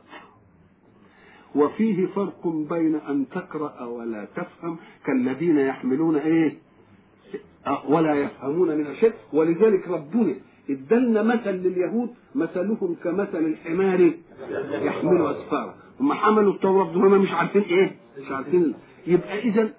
[1.55, 6.59] وفيه فرق بين أن تقرأ ولا تفهم كالذين يحملون إيه؟
[7.89, 10.35] ولا يفهمون من شيء ولذلك ربنا
[10.71, 14.13] ادلنا مثل لليهود مثلهم كمثل الحمار
[14.83, 18.75] يحمل اسفارا هم حملوا التوراة هم مش عارفين إيه؟ مش عارفين
[19.07, 19.73] يبقى اذا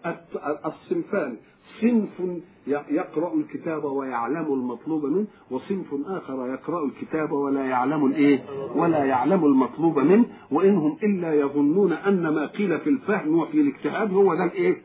[0.66, 1.38] الصنفان
[1.82, 8.44] صنف يقرأ الكتاب ويعلم المطلوب منه وصنف آخر يقرأ الكتاب ولا يعلم الإيه؟
[8.76, 14.36] ولا يعلم المطلوب منه وانهم إلا يظنون أن ما قيل في الفهم وفي الاجتهاد هو
[14.36, 14.82] ده الإيه؟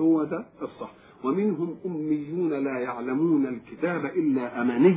[0.00, 0.92] هو ده الصح.
[1.24, 4.96] ومنهم أميون لا يعلمون الكتاب إلا أماني.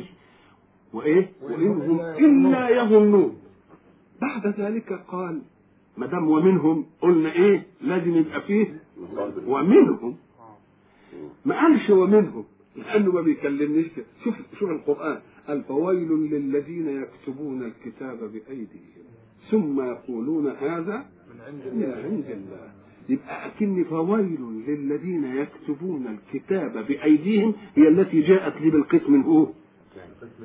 [0.94, 3.38] وإيه؟ وإنهم إلا يظنون.
[4.22, 5.42] بعد ذلك قال
[6.00, 8.82] ما دام ومنهم قلنا إيه لازم يبقى فيه
[9.48, 10.16] ومنهم.
[11.46, 12.44] ما قالش ومنهم
[12.76, 13.88] لأنه ما بيكلمنيش.
[14.24, 15.20] شوف شوف القرآن.
[15.48, 19.06] قال فويل للذين يكتبون الكتاب بأيديهم.
[19.52, 21.42] ثم يقولون هذا من
[22.04, 22.72] عند الله.
[23.10, 29.48] يبقى أكن فويل للذين يكتبون الكتاب بأيديهم هي التي جاءت لي بالقسم هو.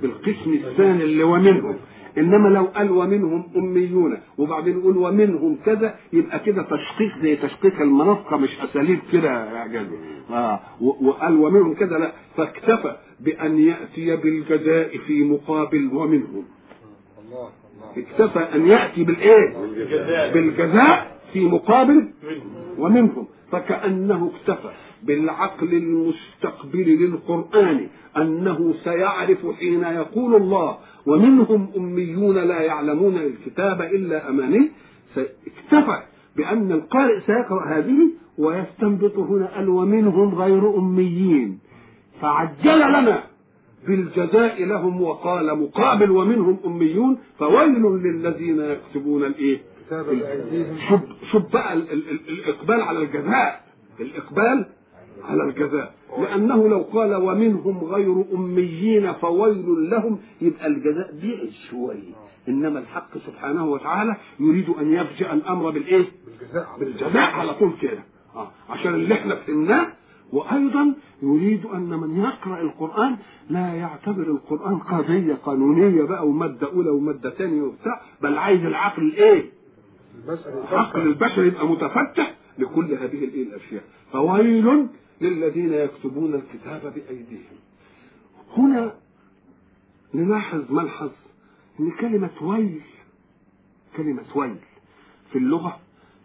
[0.02, 1.76] بالقسم الثاني اللي ومنهم
[2.18, 8.36] إنما لو قال ومنهم أميون وبعدين يقول ومنهم كذا يبقى كده تشقيق زي تشقيق المنطقة
[8.36, 9.96] مش أساليب كده يا جدع.
[10.30, 12.12] آه وقال ومنهم كذا لا.
[12.36, 16.44] فاكتفى بأن يأتي بالجزاء في مقابل ومنهم.
[17.24, 17.48] الله
[17.96, 19.56] الله اكتفى أن يأتي بالإيه؟
[20.32, 21.20] بالجزاء.
[21.32, 22.08] في مقابل
[22.78, 23.26] ومنهم.
[23.54, 24.70] فكأنه اكتفى
[25.02, 27.86] بالعقل المستقبل للقرآن
[28.16, 34.70] أنه سيعرف حين يقول الله ومنهم أميون لا يعلمون الكتاب إلا أماني.
[35.16, 36.02] اكتفى
[36.36, 37.98] بأن القارئ سيقرأ هذه
[38.38, 41.58] ويستنبط هنا قال ومنهم غير أميين.
[42.20, 43.22] فعجل لنا
[43.86, 47.18] بالجزاء لهم وقال مقابل ومنهم أميون.
[47.38, 49.58] فويل للذين يكتبون الإيه؟
[49.90, 50.78] بأيديهم.
[50.88, 51.00] شوف
[51.32, 53.64] شوف بقى ال ال ال الإقبال على الجزاء.
[54.00, 54.66] الإقبال
[55.24, 55.94] على الجزاء.
[56.18, 62.14] لأنه لو قال ومنهم غير أميين فويل لهم يبقى الجزاء بعد شوية.
[62.48, 66.04] إنما الحق سبحانه وتعالى يريد أن يفجأ الأمر بالإيه؟
[66.78, 67.30] بالجزاء.
[67.30, 67.98] على طول كده.
[68.36, 68.50] آه.
[68.70, 69.86] عشان اللي إحنا فهمناه
[70.32, 73.16] وأيضا يريد أن من يقرأ القرآن
[73.50, 79.44] لا يعتبر القرآن قضية قانونية بقى ومادة أولى ومادة ثانية وبتاع بل عايز العقل الايه؟
[80.72, 83.84] العقل البشري يبقى متفتح لكل هذه الايه الأشياء.
[84.12, 84.86] فويل
[85.20, 87.56] للذين يكتبون الكتاب بأيديهم.
[88.56, 88.94] هنا
[90.14, 91.10] نلاحظ ملحظ
[91.80, 92.80] إن كلمة ويل
[93.96, 94.56] كلمة ويل
[95.32, 95.80] في اللغة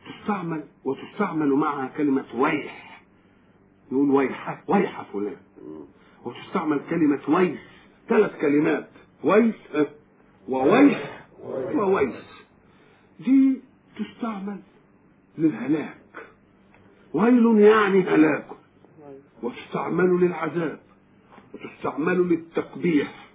[0.07, 3.01] تستعمل وتستعمل معها كلمة ويح.
[3.91, 5.37] نقول ويح ويح فلان.
[6.25, 7.59] وتستعمل كلمة ويس
[8.09, 8.89] ثلاث كلمات.
[9.23, 9.85] ويس ها،
[10.49, 11.27] وويح
[11.75, 12.15] وويس.
[13.19, 13.61] دي
[13.99, 14.57] تستعمل
[15.37, 15.95] للهلاك.
[17.13, 18.47] ويل يعني هلاك.
[19.43, 20.79] وتستعمل للعذاب.
[21.53, 23.29] وتستعمل للتقبيح.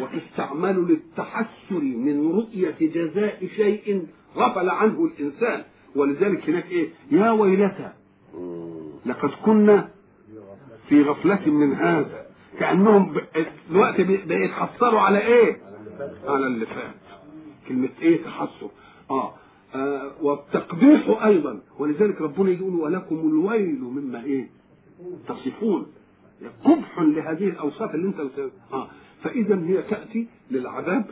[0.00, 5.64] وتستعمل للتحسر من رؤية جزاء شيء غفل عنه الإنسان.
[5.96, 7.92] ولذلك هناك إيه؟ يا ويلتى.
[9.06, 9.90] لقد كنا
[10.88, 12.26] في غفلة من هذا.
[12.58, 13.16] كأنهم
[13.70, 15.58] الوقت بي- بيتحسروا على إيه؟
[16.26, 16.94] على اللي فات
[17.68, 18.70] كلمة إيه؟ تحسر
[19.10, 19.34] آه.
[20.22, 21.60] والتقبيح أيضا.
[21.78, 24.50] ولذلك ربنا يقول ولكم الويل مما إيه؟
[25.28, 25.86] تصفون.
[26.64, 28.88] قبح لهذه الأوصاف اللي أنت قلت- آه.
[29.22, 31.04] فاذا هي تأتي للعذاب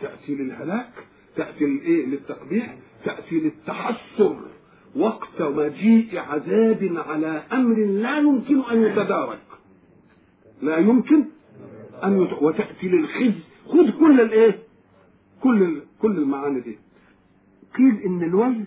[0.00, 0.90] تأتي للهلاك
[1.36, 4.36] تأتي للايه للتقبيح تأتي للتحسر.
[4.96, 9.40] وقت مجيء عذاب على أمر لا يمكن أن يتدارك.
[10.62, 11.24] لا يمكن
[12.04, 12.42] أن يت...
[12.42, 13.32] وتأتي للخزي.
[13.68, 14.58] خذ كل الإيه؟
[15.42, 15.82] كل ال...
[16.02, 16.78] كل المعاني دي.
[17.76, 18.64] قيل إن الويل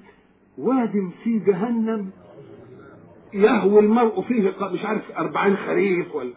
[0.57, 2.09] واد في جهنم
[3.33, 6.33] يهوي المرء فيه مش عارف أربعين خريف ولا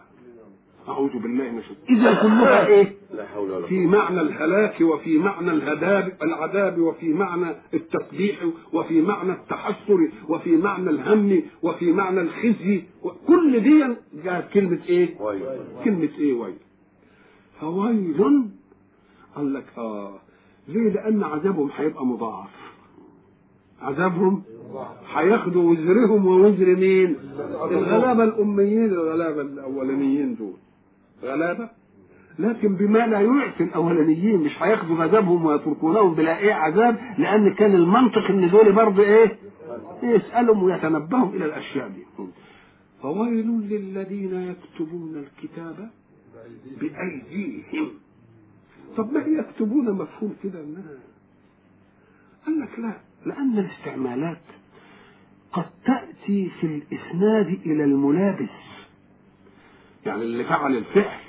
[0.89, 5.51] أعوذ بالله من الشيطان إذا كلها إيه؟ لا حول ولا في معنى الهلاك وفي معنى
[5.51, 12.83] الهداب العذاب وفي معنى التقبيح وفي معنى التحسر وفي معنى الهم وفي معنى الخزي
[13.27, 15.43] كل دي جاءت كلمة إيه؟ ويل
[15.83, 16.55] كلمة إيه ويل؟
[17.61, 18.43] فويل
[19.35, 20.19] قال لك آه
[20.67, 22.49] ليه؟ لأن عذابهم هيبقى مضاعف
[23.81, 24.43] عذابهم
[25.13, 27.15] هياخدوا وزرهم ووزر مين؟
[27.71, 30.53] الغلابة الأميين الغلابة الأولانيين دول.
[31.23, 31.69] غلابة.
[32.39, 38.25] لكن بما لا يعفي الأولانيين مش هياخدوا غضبهم ويتركونهم بلا إيه عذاب لأن كان المنطق
[38.29, 39.37] إن دول برضه إيه؟
[40.03, 42.03] يسألهم ويتنبهوا إلى الأشياء دي.
[43.01, 45.89] فويل للذين يكتبون الكتاب
[46.81, 47.89] بأيديهم.
[48.97, 50.83] طب ما يكتبون مفهوم كده؟ انها
[52.45, 52.93] قال لك لا.
[53.25, 54.41] لأن الاستعمالات
[55.53, 58.49] قد تأتي في الإسناد إلى الملابس
[60.05, 61.19] يعني اللي فعل الفعل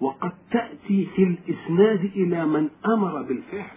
[0.00, 3.76] وقد تأتي في الإسناد إلى من أمر بالفعل.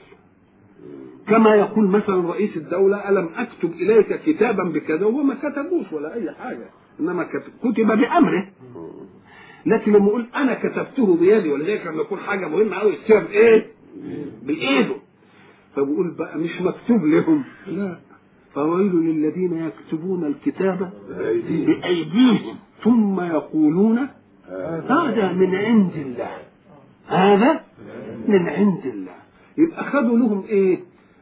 [1.27, 6.31] كما يقول مثلا رئيس الدولة ألم أكتب إليك كتابا بكذا وهو ما كتبوش ولا أي
[6.31, 8.47] حاجة إنما كتب, بأمره.
[9.65, 13.65] لكن لما يقول أنا كتبته بيدي ولذلك لما يكون حاجة مهمة أوي يكتبها بإيه؟
[14.43, 14.95] بإيده
[15.75, 17.43] فبقول بقى مش مكتوب لهم.
[17.67, 17.97] لا.
[18.53, 20.93] فويل للذين يكتبون الكتاب
[21.65, 22.55] بأيديهم.
[22.83, 24.07] ثم يقولون
[24.89, 26.37] هذا من عند الله.
[27.07, 27.61] هذا
[28.27, 29.15] من عند الله.
[29.57, 30.79] يبقى خدوا لهم إيه؟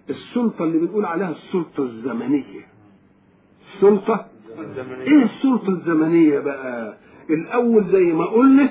[0.09, 2.67] السلطة اللي بنقول عليها السلطة الزمنية.
[3.75, 4.25] السلطة؟
[5.01, 6.97] إيه السلطة الزمنية بقى؟
[7.29, 8.69] الأول زي ما قلنا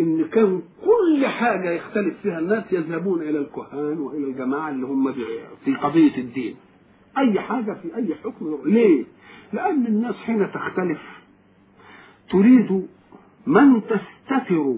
[0.00, 5.12] إن كان كل حاجة يختلف فيها الناس يذهبون إلى الكهان وإلى الجماعة اللي هم
[5.64, 6.56] في قضية الدين.
[7.18, 9.04] أي حاجة في أي حكم ليه؟
[9.52, 11.00] لأن الناس حين تختلف
[12.30, 12.86] تريد
[13.46, 14.74] من تستتر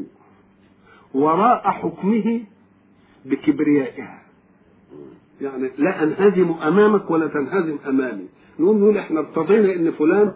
[1.15, 2.41] وراء حكمه
[3.25, 4.23] بكبريائها.
[5.41, 8.29] يعني لا أنهزم أمامك ولا تنهزم أمامي.
[8.59, 10.33] نقوم نقول إحنا ارتضينا إن فلان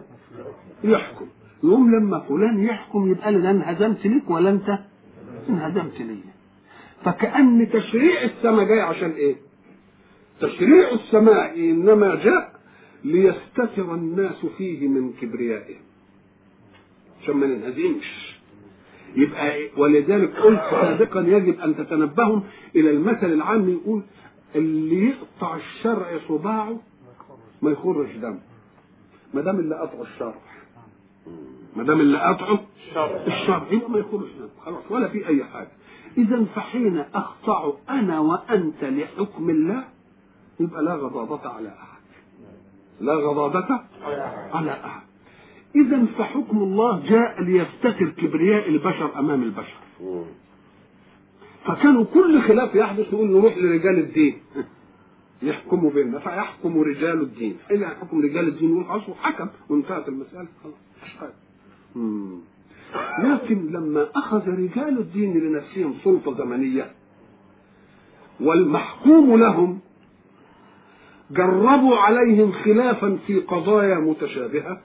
[0.83, 1.25] يحكم.
[1.63, 4.79] نقوم لما فلان يحكم يبقى أنا لا انهزمت ليك ولا انت؟
[5.49, 6.17] انهزمت لي
[7.05, 9.35] فكأن تشريع السماء جاي عشان إيه؟
[10.41, 12.55] تشريع السماء إنما جاء
[13.03, 15.81] ليستتر الناس فيه من كبريائهم
[17.21, 18.35] عشان ما ننهزمش.
[19.15, 22.39] يبقى إيه؟ ولذلك قلت سابقا يجب أن تتنبهوا
[22.75, 24.01] إلى المثل العام يقول
[24.55, 26.79] اللي يقطع الشرع صباعه
[27.61, 28.37] ما يخرش دم.
[29.33, 30.35] ما دام اللي قطعه الشرع.
[31.75, 32.59] ما دام اللي قطعه
[33.27, 34.27] الشرع يبقى ما يخرج
[34.65, 35.71] خلاص ولا في أي حاجة.
[36.17, 39.83] اذا فحين اخضع أنا وأنت لحكم الله
[40.59, 42.01] يبقى لا غضاضة على أحد.
[43.01, 43.79] لا غضاضة
[44.53, 45.01] على أحد.
[45.75, 49.77] اذا فحكم الله جاء ليفتكر كبرياء البشر أمام البشر.
[51.65, 54.41] فكانوا كل خلاف يحدث يقول نروح لرجال الدين.
[55.43, 57.57] يحكموا بيننا فيحكم رجال الدين.
[57.67, 60.84] حين يحكم رجال الدين يقول حكم وانتهت المسألة خلاص.
[63.23, 66.91] لكن لما أخذ رجال الدين لنفسهم سلطة زمنية
[68.39, 69.79] والمحكوم لهم
[71.31, 74.81] جربوا عليهم خلافا في قضايا متشابهة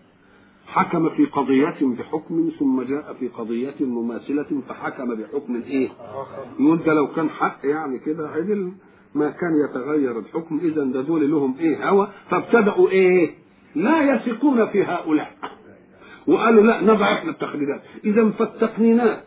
[0.67, 5.89] حكم في قضية بحكم ثم جاء في قضية مماثلة فحكم بحكم إيه؟
[6.61, 8.73] يقول ده لو كان حق يعني كده عدل
[9.15, 10.61] ما كان يتغير الحكم.
[10.65, 13.31] اذا ده دول لهم إيه؟ هوى فابتدأوا إيه؟
[13.75, 15.33] لا يثقون في هؤلاء.
[16.27, 19.25] وقالوا لا نضع إحنا التقليدات إذا فالتقنينات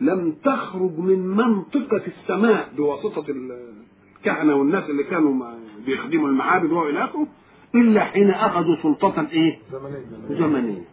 [0.00, 5.46] لم تخرج من منطقة السماء بواسطة الكهنة والناس اللي كانوا
[5.86, 7.26] بيخدموا المعابد وإلى آخره
[7.74, 10.84] إلا حين أخذوا سلطة إيه؟ زمنية زمنية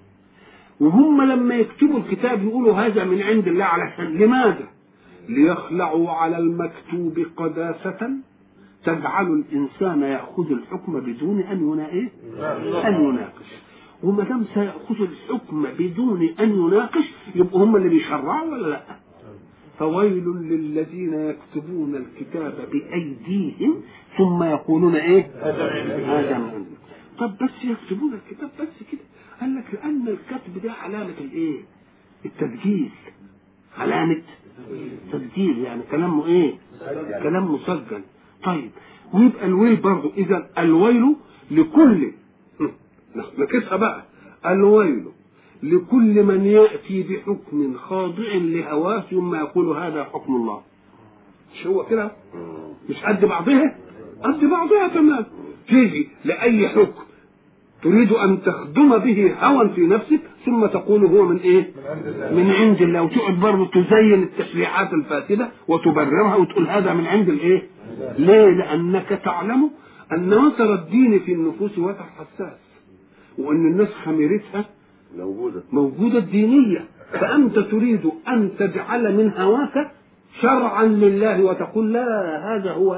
[0.79, 4.67] وهم لما يكتبوا الكتاب يقولوا هذا من عند الله على لماذا؟
[5.29, 8.09] ليخلعوا على المكتوب قداسة
[8.85, 12.09] تجعل الإنسان يأخذ الحكم بدون أن ينا إيه؟
[12.87, 13.60] أن يناقش
[14.03, 17.03] وما دام سيأخذ الحكم بدون أن يناقش
[17.35, 18.81] يبقوا هم اللي بيشرعوا ولا لا؟
[19.79, 23.75] فويل للذين يكتبون الكتاب بأيديهم
[24.17, 25.31] ثم يقولون إيه؟
[26.05, 26.63] هذا
[27.19, 29.01] طب بس يكتبون الكتاب بس كده
[29.41, 31.59] قال لك لأن الكتب ده علامة الإيه؟
[32.25, 32.89] التسجيل
[33.77, 34.21] علامة
[35.11, 36.53] تسجيل يعني كلامه إيه؟
[37.23, 38.01] كلام مسجل
[38.43, 38.71] طيب
[39.13, 41.15] ويبقى الويل برضه إذا الويل
[41.51, 42.11] لكل
[43.37, 44.03] نكسها بقى
[44.45, 45.05] الويل
[45.63, 50.61] لكل من يأتي بحكم خاضع لهواه ثم يقول هذا حكم الله.
[51.53, 52.11] مش هو كده؟
[52.89, 53.75] مش قد بعضها؟
[54.23, 55.25] قد بعضها تمام.
[55.67, 57.03] تيجي لأي حكم
[57.83, 61.71] تريد أن تخدم به هوى في نفسك ثم تقول هو من إيه؟
[62.31, 63.01] من عند الله.
[63.01, 67.67] وتقعد برضه تزين التشريعات الفاسدة وتبررها وتقول هذا من عند الإيه؟
[68.17, 69.69] ليه؟ لأنك تعلم
[70.11, 72.53] أن وتر الدين في النفوس وتر حساس
[73.37, 74.65] وأن الناس خميرتها
[75.17, 75.63] موجودة.
[75.71, 79.91] موجودة الدينية فأنت تريد أن تجعل من هواك
[80.41, 82.05] شرعا لله وتقول لا
[82.55, 82.93] هذا هو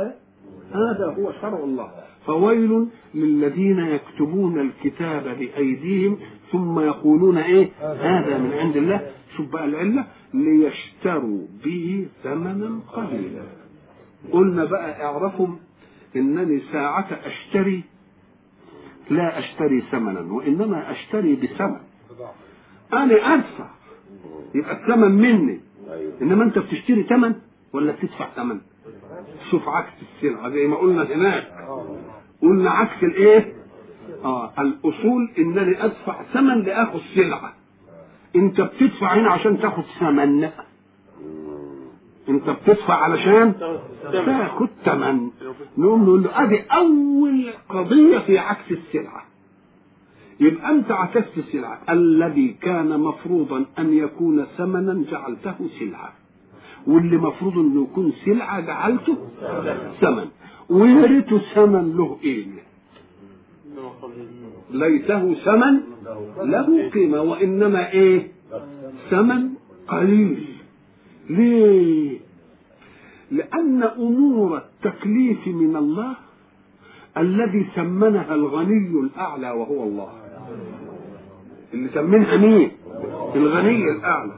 [0.72, 1.92] هذا هو شرع الله.
[2.26, 6.18] فويل للذين يكتبون الكتاب بأيديهم
[6.52, 9.12] ثم يقولون إيه؟ هذا من عند الله.
[9.38, 13.42] شوف بقى العلة ليشتروا به ثمنا قليلا.
[14.32, 15.48] قلنا بقى اعرفوا
[16.16, 17.84] إنني ساعة أشتري
[19.10, 21.80] لا أشتري ثمنا وإنما أشتري بثمن.
[22.94, 23.70] أنا أدفع.
[24.56, 25.60] يبقى الثمن مني.
[25.92, 26.14] أيوة.
[26.22, 27.36] إنما أنت بتشتري ثمن
[27.74, 28.62] ولا بتدفع ثمن؟
[29.52, 31.48] شوف عكس السلعة زي ما قلنا هناك.
[32.42, 33.54] قلنا عكس الإيه؟
[34.24, 37.54] آه الأصول إنني أدفع ثمن لآخذ سلعة.
[38.36, 40.50] أنت بتدفع هنا عشان تاخذ ثمن.
[42.30, 43.54] انت بتدفع علشان
[44.12, 45.30] تاخذ ثمن
[45.78, 49.24] نقوم نقول له ادي اول قضية في عكس السلعة.
[50.40, 51.82] يبقى انت عكست السلعة.
[51.90, 56.14] الذي كان مفروضا ان يكون ثمنا جعلته سلعة.
[56.88, 59.18] واللي مفروض انه يكون سلعة جعلته
[60.02, 60.26] ثمن.
[60.70, 62.46] ويا ريته ثمن له إيه؟
[64.72, 65.80] ليته ثمن
[66.44, 67.22] له قيمة.
[67.22, 68.32] وإنما إيه؟
[69.10, 69.50] ثمن
[69.88, 70.53] قليل.
[71.30, 72.20] ليه؟
[73.32, 76.14] لأن أمور التكليف من الله
[77.18, 80.10] الذي ثمنها الغني الأعلى وهو الله.
[81.74, 82.72] اللي ثمنها مين؟
[83.36, 84.32] الغني الأعلى.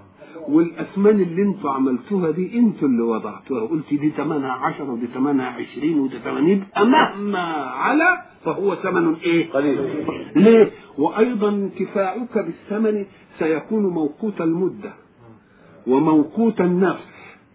[0.47, 3.67] والأثمان اللي أنتوا عملتوها دي أنتوا اللي وضعتوها.
[3.67, 10.05] قلت دي ثمنها عشرة ودي ثمنها عشرين ودي يبقى مهما على فهو ثمن إيه؟ قليل.
[10.35, 13.05] ليه؟ وأيضا انتفاعك بالثمن
[13.39, 14.93] سيكون موقوت المدة.
[15.87, 17.03] وموقوت النفس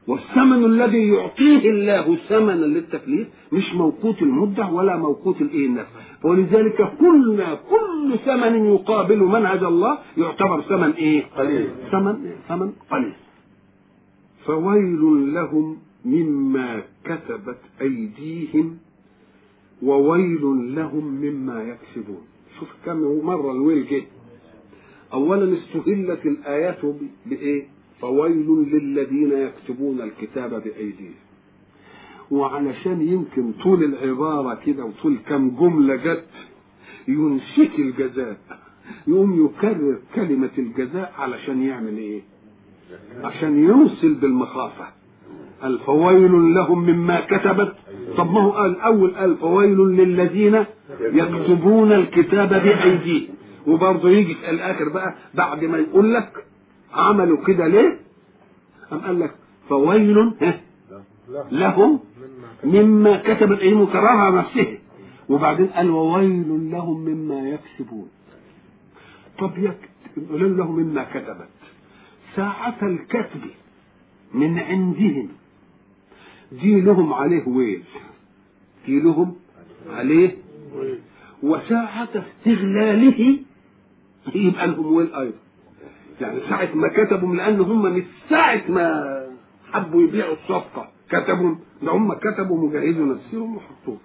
[0.07, 5.91] والثمن الذي يعطيه الله ثمنا للتكليف مش موقوت المدة ولا موقوت الإيه النفس.
[6.25, 11.69] ولذلك قلنا كل ثمن يقابل منهج الله يعتبر ثمن إيه؟ قليل.
[11.93, 13.13] ثمن ثمن قليل.
[14.45, 18.79] فويل لهم مما كتبت أيديهم
[19.83, 22.23] وويل لهم مما يكسبون.
[22.59, 24.03] شوف كم مرة الويل جه.
[25.13, 26.79] اولا استهلت الآيات
[27.27, 31.15] بإيه؟ فويل للذين يكتبون الكتاب بأيديهم.
[32.31, 36.25] وعلشان يمكن طول العبارة كده وطول كم جملة جت
[37.09, 38.37] ينسك الجزاء
[39.07, 42.21] يقوم يكرر كلمة الجزاء علشان يعمل إيه؟
[43.25, 44.85] عشان يوصل بالمخافة.
[45.63, 47.73] قال فويل لهم مما كتبت.
[48.17, 50.65] طب ما هو قال أول قال فويل للذين
[51.01, 53.29] يكتبون الكتاب بأيديهم.
[53.67, 56.45] وبرضه يجي في الآخر بقى بعد ما يقول لك
[56.95, 57.99] عملوا كده ليه؟
[58.91, 59.35] قام قال لك
[59.69, 60.33] فويل
[61.53, 62.01] لهم
[62.65, 64.79] مما كتبت أيديهم وكررها نفسه
[65.29, 68.09] وبعدين قال وويل لهم مما يكسبون.
[69.39, 69.53] طب
[70.31, 71.49] ويل لهم مما كتبت.
[72.37, 73.41] ساعة الكتب
[74.35, 75.29] من عندهم.
[76.53, 77.83] دي لهم عليه ويل.
[78.87, 79.37] دي لهم
[79.91, 80.37] عليه
[81.43, 83.39] وساعة استغلاله
[84.35, 85.39] يبقى لهم ويل أيضا.
[86.21, 89.21] يعني ساعة ما كتبوا لأن هم من ساعة ما
[89.73, 90.89] حبوا يبيعوا الصفقة.
[91.11, 93.99] كتبوا ده هم كتبوا مجهزوا نفسهم وحطوها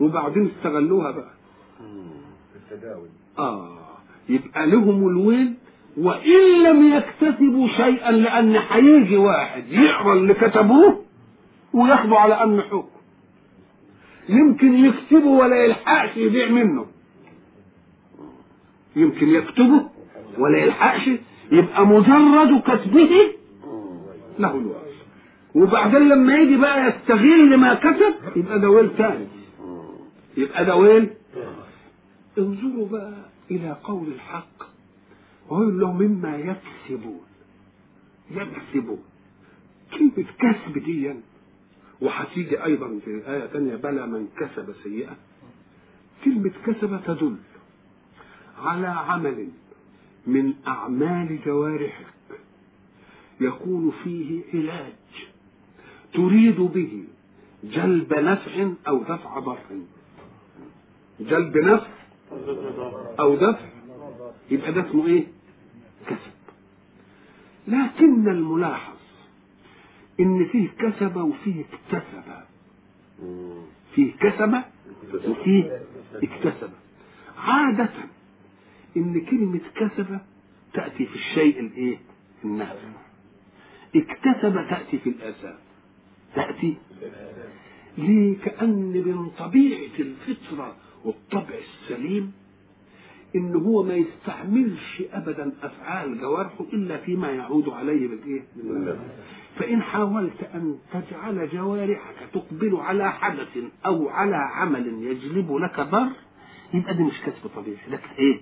[0.00, 1.30] وبعدين استغلوها بقى.
[2.56, 3.08] التداول.
[3.38, 3.78] آه.
[4.28, 5.54] يبقى لهم الويل
[5.96, 11.02] وإن لم يكتسبوا شيئا لأن هيجي واحد يقرأ اللي كتبوه
[11.72, 12.88] وياخده على أمن حكم.
[14.28, 16.86] يمكن يكتبه ولا يلحقش يبيع منه.
[18.96, 19.88] يمكن يكتبه
[20.38, 21.10] ولا يلحقش
[21.52, 23.10] يبقى مجرد كتبه
[24.38, 24.76] له الويل
[25.54, 29.26] وبعدين لما يجي بقى يستغل ما كتب يبقى ده ويل تاني
[30.36, 31.10] يبقى ده ويل
[32.38, 33.14] انظروا بقى
[33.50, 34.62] إلى قول الحق.
[35.48, 37.20] ويقول له مما يكسبون.
[38.30, 38.98] يكسبون.
[39.94, 41.14] كلمة كسب دي
[42.00, 45.16] وهتيجي أيضا في آية ثانية بلى من كسب سيئة.
[46.24, 47.36] كلمة كسب تدل
[48.64, 49.48] على عمل
[50.26, 52.06] من أعمال جوارحك.
[53.40, 54.92] يكون فيه علاج
[56.14, 57.04] تريد به
[57.64, 59.58] جلب نفع أو دفع ضر
[61.20, 61.86] جلب نفع
[63.20, 63.66] أو دفع.
[64.50, 65.26] يبقى ده اسمه إيه؟
[66.06, 66.32] كسب.
[67.68, 68.96] لكن الملاحظ
[70.20, 72.22] إن فيه كسب وفيه اكتسب.
[73.94, 74.62] فيه كسب
[75.28, 75.80] وفيه
[76.14, 76.70] اكتسب.
[77.38, 77.90] عادة
[78.96, 80.20] إن كلمة كسب
[80.74, 81.98] تأتي في الشيء الإيه؟
[82.44, 82.88] النافع
[83.96, 85.54] اكتسب تأتي في الآثام
[86.34, 86.76] تأتي
[87.98, 92.32] ليه كأن من طبيعة الفطرة والطبع السليم
[93.36, 98.42] إن هو ما يستعملش ابدا أفعال جوارحه إلا فيما يعود عليه بالإيه؟
[99.58, 106.08] فإن حاولت أن تجعل جوارحك تقبل على حدث أو على عمل يجلب لك ضر
[106.74, 108.40] يبقى ده مش كسب طبيعي ده إيه؟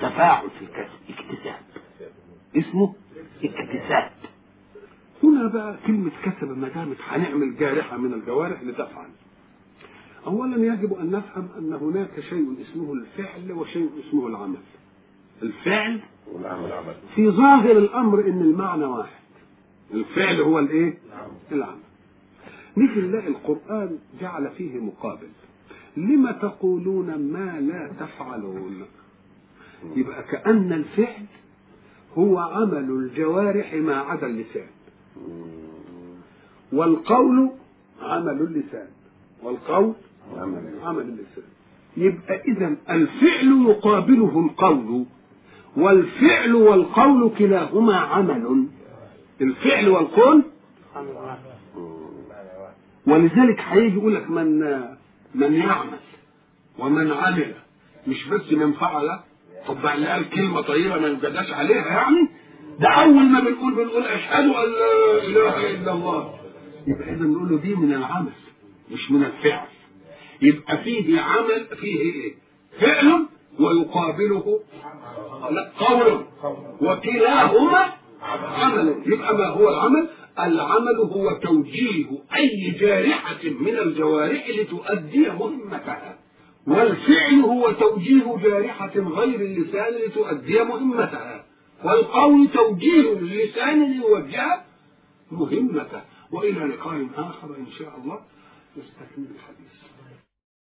[0.00, 0.98] تفاعل في الكسب.
[1.08, 1.60] اكتساب.
[2.56, 2.94] اسمه
[3.44, 4.10] اكتساب.
[5.22, 9.08] هنا بقى كلمة كسب ما دامت هنعمل جارحة من الجوارح لتفعل.
[10.26, 14.58] أولا يجب أن نفهم أن هناك شيء اسمه الفعل وشيء اسمه العمل.
[15.42, 16.00] الفعل
[16.32, 19.18] والعمل عمل في ظاهر الأمر أن المعنى واحد.
[19.94, 20.98] الفعل هو الإيه؟
[21.52, 21.80] العمل.
[22.76, 25.28] نيجي نلاقي القرآن جعل فيه مقابل.
[25.96, 28.86] لما تقولون ما لا تفعلون؟
[29.96, 31.24] يبقى كأن الفعل
[32.18, 34.66] هو عمل الجوارح ما عدا اللسان.
[36.72, 37.50] والقول
[38.02, 38.88] عمل اللسان.
[39.42, 39.92] والقول
[40.82, 41.44] عمل اللسان.
[41.96, 45.04] يبقى اذا الفعل يقابله القول
[45.76, 48.66] والفعل والقول كلاهما عمل.
[49.40, 50.42] الفعل والقول
[53.06, 54.58] ولذلك هيجي يقول لك من
[55.34, 55.98] من يعمل
[56.78, 57.54] ومن عمل
[58.06, 59.20] مش بس من فعل
[59.68, 62.28] طب بقى اللي قال كلمة طيبة ما يجداش عليها يعني؟
[62.80, 66.34] ده أول ما بنقول بنقول أشهد أن لا إله إلا الله.
[66.86, 68.32] يبقى إذا نقول له دي من العمل
[68.90, 69.66] مش من الفعل.
[70.42, 72.34] يبقى فيه عمل فيه إيه؟
[72.80, 73.26] فعل
[73.60, 74.60] ويقابله
[75.50, 76.24] لا قول.
[76.80, 77.92] وكلاهما
[78.58, 78.94] عمل.
[79.06, 80.08] يبقى ما هو العمل؟
[80.38, 82.06] العمل هو توجيه
[82.36, 86.18] أي جارحة من الجوارح لتؤدي مهمتها.
[86.68, 91.44] والفعل هو توجيه جارحة غير اللسان لتؤدي مهمتها
[91.84, 94.60] والقول توجيه اللسان ليوجه
[95.32, 96.02] مهمته.
[96.30, 98.20] وإلى لقاء آخر إن شاء الله.
[98.76, 99.87] نستكمل الحديث.